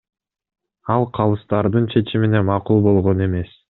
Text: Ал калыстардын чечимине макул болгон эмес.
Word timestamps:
Ал 0.95 1.05
калыстардын 1.19 1.87
чечимине 1.97 2.45
макул 2.53 2.87
болгон 2.91 3.29
эмес. 3.29 3.59